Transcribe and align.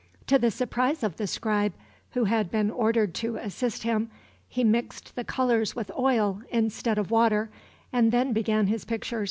To 0.25 0.39
the 0.39 0.49
surprise 0.49 1.03
of 1.03 1.17
the 1.17 1.27
scribe 1.27 1.73
who 2.13 2.23
had 2.23 2.49
been 2.49 2.71
ordered 2.71 3.13
to 3.13 3.35
assist 3.35 3.83
him, 3.83 4.09
he 4.47 4.63
mixed 4.63 5.15
the 5.15 5.23
colors 5.23 5.75
with 5.75 5.91
oil 5.95 6.41
instead 6.49 6.97
of 6.97 7.11
water, 7.11 7.51
and 7.93 8.11
then 8.11 8.33
began 8.33 8.65
his 8.65 8.83
picture. 8.83 9.19